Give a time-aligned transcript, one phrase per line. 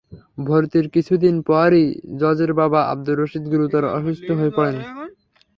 [0.37, 1.85] ভর্তির কিছুদিন পরই
[2.19, 4.77] জজের বাবা আবদুর রশিদ গুরুতর অসুস্থ হয়ে পড়েন।